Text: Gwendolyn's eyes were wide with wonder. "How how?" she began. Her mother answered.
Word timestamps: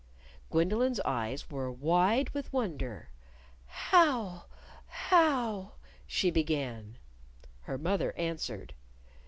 Gwendolyn's 0.49 0.99
eyes 1.01 1.51
were 1.51 1.71
wide 1.71 2.31
with 2.31 2.51
wonder. 2.51 3.09
"How 3.67 4.45
how?" 4.87 5.73
she 6.07 6.31
began. 6.31 6.97
Her 7.65 7.77
mother 7.77 8.11
answered. 8.17 8.73